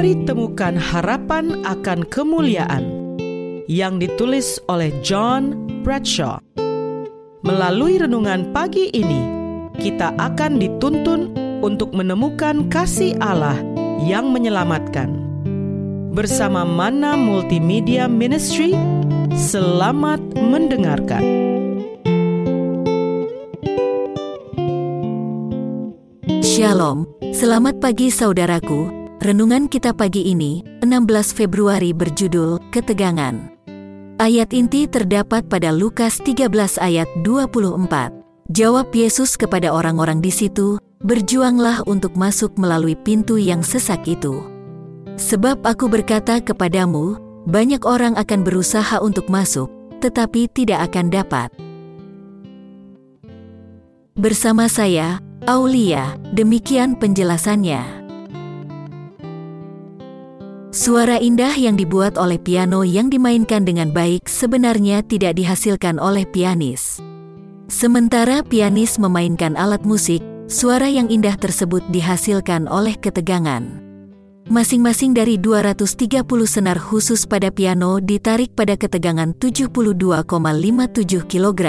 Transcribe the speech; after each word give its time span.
Mari 0.00 0.24
temukan 0.24 0.80
harapan 0.80 1.60
akan 1.60 2.08
kemuliaan 2.08 2.88
yang 3.68 4.00
ditulis 4.00 4.56
oleh 4.64 4.88
John 5.04 5.52
Bradshaw. 5.84 6.40
Melalui 7.44 8.00
renungan 8.00 8.48
pagi 8.48 8.88
ini, 8.96 9.20
kita 9.76 10.16
akan 10.16 10.56
dituntun 10.56 11.36
untuk 11.60 11.92
menemukan 11.92 12.72
kasih 12.72 13.12
Allah 13.20 13.60
yang 14.00 14.32
menyelamatkan. 14.32 15.20
Bersama 16.16 16.64
Mana 16.64 17.12
Multimedia 17.20 18.08
Ministry, 18.08 18.72
selamat 19.36 20.24
mendengarkan. 20.40 21.20
Shalom, 26.40 27.04
selamat 27.36 27.84
pagi 27.84 28.08
saudaraku. 28.08 28.99
Renungan 29.20 29.68
kita 29.68 29.92
pagi 29.92 30.32
ini, 30.32 30.64
16 30.80 31.36
Februari 31.36 31.92
berjudul 31.92 32.56
Ketegangan. 32.72 33.52
Ayat 34.16 34.48
inti 34.56 34.88
terdapat 34.88 35.44
pada 35.44 35.76
Lukas 35.76 36.24
13 36.24 36.80
ayat 36.80 37.04
24. 37.20 38.16
Jawab 38.48 38.88
Yesus 38.96 39.36
kepada 39.36 39.76
orang-orang 39.76 40.24
di 40.24 40.32
situ, 40.32 40.80
"Berjuanglah 41.04 41.84
untuk 41.84 42.16
masuk 42.16 42.56
melalui 42.56 42.96
pintu 42.96 43.36
yang 43.36 43.60
sesak 43.60 44.08
itu. 44.08 44.40
Sebab 45.20 45.68
aku 45.68 45.92
berkata 45.92 46.40
kepadamu, 46.40 47.20
banyak 47.44 47.84
orang 47.84 48.16
akan 48.16 48.40
berusaha 48.40 49.04
untuk 49.04 49.28
masuk, 49.28 49.68
tetapi 50.00 50.48
tidak 50.48 50.88
akan 50.88 51.12
dapat." 51.12 51.52
Bersama 54.16 54.64
saya, 54.64 55.20
Aulia, 55.44 56.16
demikian 56.32 56.96
penjelasannya. 56.96 57.99
Suara 60.90 61.22
indah 61.22 61.54
yang 61.54 61.78
dibuat 61.78 62.18
oleh 62.18 62.34
piano 62.34 62.82
yang 62.82 63.14
dimainkan 63.14 63.62
dengan 63.62 63.94
baik 63.94 64.26
sebenarnya 64.26 65.06
tidak 65.06 65.38
dihasilkan 65.38 66.02
oleh 66.02 66.26
pianis. 66.26 66.98
Sementara 67.70 68.42
pianis 68.42 68.98
memainkan 68.98 69.54
alat 69.54 69.86
musik, 69.86 70.18
suara 70.50 70.90
yang 70.90 71.06
indah 71.06 71.38
tersebut 71.38 71.86
dihasilkan 71.94 72.66
oleh 72.66 72.98
ketegangan. 72.98 73.70
Masing-masing 74.50 75.14
dari 75.14 75.38
230 75.38 76.26
senar 76.50 76.82
khusus 76.82 77.22
pada 77.22 77.54
piano 77.54 78.02
ditarik 78.02 78.58
pada 78.58 78.74
ketegangan 78.74 79.30
72,57 79.38 79.70
kg. 81.30 81.62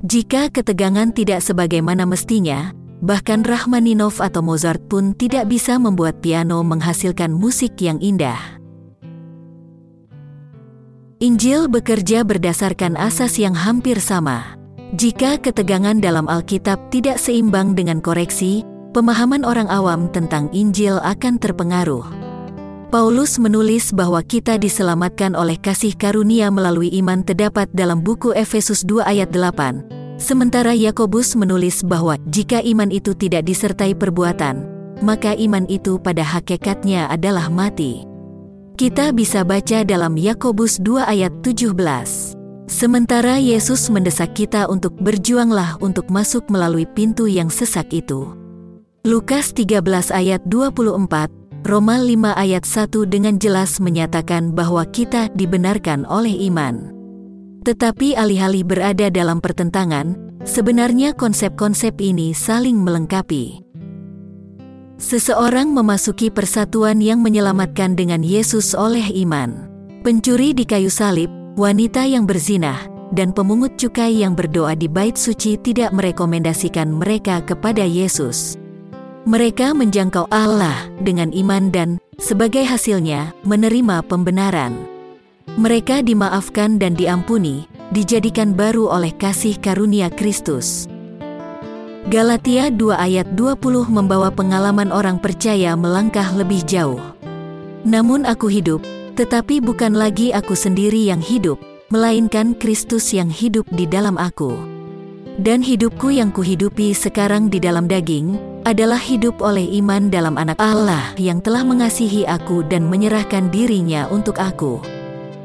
Jika 0.00 0.48
ketegangan 0.48 1.12
tidak 1.12 1.44
sebagaimana 1.44 2.08
mestinya, 2.08 2.72
bahkan 3.02 3.42
Rachmaninoff 3.42 4.22
atau 4.22 4.44
Mozart 4.44 4.84
pun 4.86 5.16
tidak 5.16 5.50
bisa 5.50 5.80
membuat 5.80 6.22
piano 6.22 6.62
menghasilkan 6.62 7.32
musik 7.32 7.80
yang 7.82 7.98
indah. 7.98 8.38
Injil 11.24 11.72
bekerja 11.72 12.20
berdasarkan 12.20 13.00
asas 13.00 13.40
yang 13.40 13.56
hampir 13.56 13.96
sama. 13.96 14.60
Jika 14.94 15.40
ketegangan 15.40 15.96
dalam 15.98 16.28
Alkitab 16.28 16.92
tidak 16.92 17.16
seimbang 17.16 17.72
dengan 17.72 18.04
koreksi, 18.04 18.60
pemahaman 18.92 19.42
orang 19.42 19.66
awam 19.72 20.12
tentang 20.12 20.52
Injil 20.52 21.00
akan 21.00 21.40
terpengaruh. 21.40 22.04
Paulus 22.94 23.42
menulis 23.42 23.90
bahwa 23.90 24.22
kita 24.22 24.54
diselamatkan 24.54 25.34
oleh 25.34 25.58
kasih 25.58 25.98
karunia 25.98 26.46
melalui 26.52 26.94
iman 27.02 27.26
terdapat 27.26 27.66
dalam 27.74 27.98
buku 28.06 28.30
Efesus 28.38 28.86
2 28.86 29.02
ayat 29.02 29.34
8, 29.34 30.03
Sementara 30.24 30.72
Yakobus 30.72 31.36
menulis 31.36 31.84
bahwa 31.84 32.16
jika 32.32 32.64
iman 32.64 32.88
itu 32.88 33.12
tidak 33.12 33.44
disertai 33.44 33.92
perbuatan, 33.92 34.64
maka 35.04 35.36
iman 35.36 35.68
itu 35.68 36.00
pada 36.00 36.24
hakikatnya 36.24 37.12
adalah 37.12 37.52
mati. 37.52 38.08
Kita 38.80 39.12
bisa 39.12 39.44
baca 39.44 39.84
dalam 39.84 40.16
Yakobus 40.16 40.80
2 40.80 41.04
ayat 41.04 41.44
17. 41.44 41.76
Sementara 42.64 43.36
Yesus 43.36 43.92
mendesak 43.92 44.32
kita 44.32 44.64
untuk 44.64 44.96
berjuanglah 44.96 45.76
untuk 45.84 46.08
masuk 46.08 46.48
melalui 46.48 46.88
pintu 46.88 47.28
yang 47.28 47.52
sesak 47.52 47.92
itu. 47.92 48.32
Lukas 49.04 49.52
13 49.52 50.08
ayat 50.08 50.40
24, 50.48 51.68
Roma 51.68 52.00
5 52.00 52.32
ayat 52.32 52.64
1 52.64 53.12
dengan 53.12 53.36
jelas 53.36 53.76
menyatakan 53.76 54.56
bahwa 54.56 54.88
kita 54.88 55.28
dibenarkan 55.36 56.08
oleh 56.08 56.48
iman. 56.48 56.93
Tetapi 57.64 58.12
alih-alih 58.12 58.60
berada 58.60 59.08
dalam 59.08 59.40
pertentangan, 59.40 60.36
sebenarnya 60.44 61.16
konsep-konsep 61.16 61.96
ini 61.96 62.36
saling 62.36 62.76
melengkapi. 62.76 63.64
Seseorang 65.00 65.72
memasuki 65.72 66.28
persatuan 66.28 67.00
yang 67.00 67.24
menyelamatkan 67.24 67.96
dengan 67.96 68.20
Yesus 68.20 68.76
oleh 68.76 69.08
iman. 69.24 69.66
Pencuri 70.04 70.52
di 70.52 70.68
kayu 70.68 70.92
salib, 70.92 71.32
wanita 71.56 72.04
yang 72.04 72.28
berzinah, 72.28 72.84
dan 73.16 73.32
pemungut 73.32 73.80
cukai 73.80 74.20
yang 74.20 74.36
berdoa 74.36 74.76
di 74.76 74.84
bait 74.84 75.16
suci 75.16 75.56
tidak 75.56 75.90
merekomendasikan 75.96 76.92
mereka 76.92 77.40
kepada 77.40 77.82
Yesus. 77.82 78.60
Mereka 79.24 79.72
menjangkau 79.72 80.28
Allah 80.28 80.84
dengan 81.00 81.32
iman 81.32 81.72
dan, 81.72 81.96
sebagai 82.20 82.68
hasilnya, 82.68 83.32
menerima 83.48 84.04
pembenaran. 84.04 84.93
Mereka 85.54 86.02
dimaafkan 86.02 86.82
dan 86.82 86.98
diampuni, 86.98 87.70
dijadikan 87.94 88.58
baru 88.58 88.90
oleh 88.90 89.14
kasih 89.14 89.54
karunia 89.62 90.10
Kristus. 90.10 90.90
Galatia 92.10 92.74
2 92.74 92.90
ayat 92.90 93.38
20 93.38 93.86
membawa 93.86 94.34
pengalaman 94.34 94.90
orang 94.90 95.22
percaya 95.22 95.78
melangkah 95.78 96.26
lebih 96.34 96.66
jauh. 96.66 96.98
Namun 97.86 98.26
aku 98.26 98.50
hidup, 98.50 98.82
tetapi 99.14 99.62
bukan 99.62 99.94
lagi 99.94 100.34
aku 100.34 100.58
sendiri 100.58 101.06
yang 101.06 101.22
hidup, 101.22 101.62
melainkan 101.86 102.58
Kristus 102.58 103.14
yang 103.14 103.30
hidup 103.30 103.62
di 103.70 103.86
dalam 103.86 104.18
aku. 104.18 104.58
Dan 105.38 105.62
hidupku 105.62 106.10
yang 106.10 106.34
kuhidupi 106.34 106.90
sekarang 106.98 107.46
di 107.46 107.62
dalam 107.62 107.86
daging, 107.86 108.58
adalah 108.66 108.98
hidup 108.98 109.38
oleh 109.38 109.70
iman 109.78 110.10
dalam 110.10 110.34
anak 110.34 110.58
Allah 110.58 111.14
yang 111.14 111.38
telah 111.38 111.62
mengasihi 111.62 112.26
aku 112.26 112.66
dan 112.66 112.90
menyerahkan 112.90 113.54
dirinya 113.54 114.10
untuk 114.10 114.42
aku. 114.42 114.93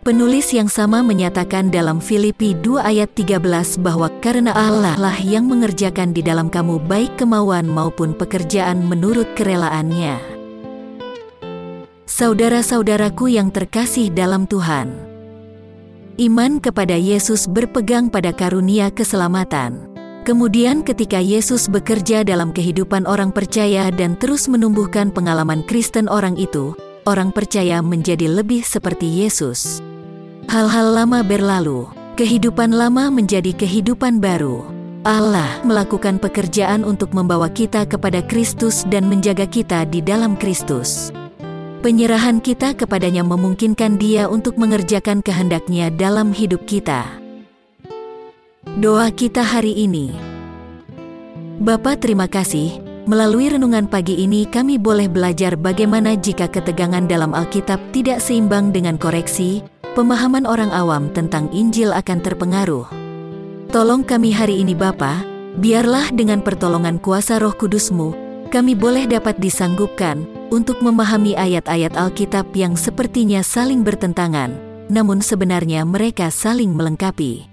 Penulis 0.00 0.56
yang 0.56 0.72
sama 0.72 1.04
menyatakan 1.04 1.68
dalam 1.68 2.00
Filipi 2.00 2.56
2 2.56 2.80
ayat 2.80 3.12
13 3.12 3.36
bahwa 3.84 4.08
karena 4.24 4.48
Allah 4.56 4.96
lah 4.96 5.12
yang 5.20 5.44
mengerjakan 5.44 6.16
di 6.16 6.24
dalam 6.24 6.48
kamu 6.48 6.80
baik 6.88 7.20
kemauan 7.20 7.68
maupun 7.68 8.16
pekerjaan 8.16 8.80
menurut 8.88 9.28
kerelaannya. 9.36 10.16
Saudara-saudaraku 12.08 13.36
yang 13.36 13.52
terkasih 13.52 14.08
dalam 14.08 14.48
Tuhan. 14.48 14.88
Iman 16.16 16.64
kepada 16.64 16.96
Yesus 16.96 17.44
berpegang 17.44 18.08
pada 18.08 18.32
karunia 18.32 18.88
keselamatan. 18.88 19.84
Kemudian 20.24 20.80
ketika 20.80 21.20
Yesus 21.20 21.68
bekerja 21.68 22.24
dalam 22.24 22.56
kehidupan 22.56 23.04
orang 23.04 23.36
percaya 23.36 23.92
dan 23.92 24.16
terus 24.16 24.48
menumbuhkan 24.48 25.12
pengalaman 25.12 25.60
Kristen 25.68 26.08
orang 26.08 26.40
itu, 26.40 26.72
orang 27.04 27.36
percaya 27.36 27.84
menjadi 27.84 28.32
lebih 28.32 28.64
seperti 28.64 29.28
Yesus. 29.28 29.89
Hal-hal 30.50 30.98
lama 30.98 31.22
berlalu, 31.22 31.86
kehidupan 32.18 32.74
lama 32.74 33.06
menjadi 33.06 33.54
kehidupan 33.54 34.18
baru. 34.18 34.66
Allah 35.06 35.62
melakukan 35.62 36.18
pekerjaan 36.18 36.82
untuk 36.82 37.14
membawa 37.14 37.46
kita 37.46 37.86
kepada 37.86 38.18
Kristus 38.26 38.82
dan 38.90 39.06
menjaga 39.06 39.46
kita 39.46 39.86
di 39.86 40.02
dalam 40.02 40.34
Kristus. 40.34 41.14
Penyerahan 41.86 42.42
kita 42.42 42.74
kepadanya 42.74 43.22
memungkinkan 43.22 43.94
dia 43.94 44.26
untuk 44.26 44.58
mengerjakan 44.58 45.22
kehendaknya 45.22 45.86
dalam 45.94 46.34
hidup 46.34 46.66
kita. 46.66 47.06
Doa 48.74 49.06
kita 49.14 49.46
hari 49.46 49.86
ini. 49.86 50.10
Bapa 51.62 51.94
terima 51.94 52.26
kasih, 52.26 52.82
melalui 53.06 53.54
renungan 53.54 53.86
pagi 53.86 54.18
ini 54.18 54.50
kami 54.50 54.82
boleh 54.82 55.06
belajar 55.06 55.54
bagaimana 55.54 56.18
jika 56.18 56.50
ketegangan 56.50 57.06
dalam 57.06 57.38
Alkitab 57.38 57.78
tidak 57.94 58.18
seimbang 58.18 58.74
dengan 58.74 58.98
koreksi, 58.98 59.62
pemahaman 59.94 60.46
orang 60.46 60.70
awam 60.70 61.10
tentang 61.10 61.50
Injil 61.50 61.90
akan 61.90 62.18
terpengaruh. 62.22 62.86
Tolong 63.70 64.02
kami 64.02 64.34
hari 64.34 64.62
ini 64.62 64.74
Bapa, 64.74 65.22
biarlah 65.58 66.10
dengan 66.10 66.42
pertolongan 66.42 66.98
kuasa 66.98 67.38
roh 67.38 67.54
kudusmu, 67.54 68.14
kami 68.50 68.74
boleh 68.74 69.06
dapat 69.06 69.38
disanggupkan 69.38 70.26
untuk 70.50 70.82
memahami 70.82 71.38
ayat-ayat 71.38 71.94
Alkitab 71.94 72.50
yang 72.58 72.74
sepertinya 72.74 73.46
saling 73.46 73.86
bertentangan, 73.86 74.58
namun 74.90 75.22
sebenarnya 75.22 75.86
mereka 75.86 76.34
saling 76.34 76.74
melengkapi. 76.74 77.46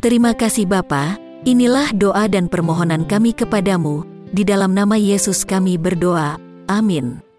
Terima 0.00 0.32
kasih 0.32 0.64
Bapa, 0.64 1.20
inilah 1.44 1.92
doa 1.92 2.24
dan 2.32 2.48
permohonan 2.48 3.04
kami 3.04 3.36
kepadamu, 3.36 4.08
di 4.32 4.42
dalam 4.42 4.72
nama 4.72 4.96
Yesus 4.96 5.44
kami 5.44 5.76
berdoa, 5.76 6.40
amin. 6.64 7.31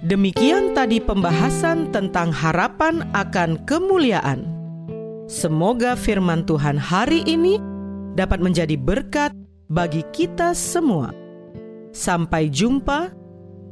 Demikian 0.00 0.72
tadi 0.72 0.96
pembahasan 0.96 1.92
tentang 1.92 2.32
harapan 2.32 3.04
akan 3.12 3.60
kemuliaan. 3.68 4.48
Semoga 5.28 5.92
firman 5.92 6.48
Tuhan 6.48 6.80
hari 6.80 7.20
ini 7.28 7.60
dapat 8.16 8.40
menjadi 8.40 8.80
berkat 8.80 9.36
bagi 9.68 10.00
kita 10.16 10.56
semua. 10.56 11.12
Sampai 11.92 12.48
jumpa 12.48 13.12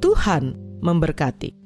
Tuhan 0.04 0.52
memberkati. 0.84 1.57